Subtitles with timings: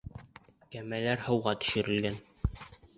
[0.77, 2.21] Кәмәләр һыуға төшөрөлгән.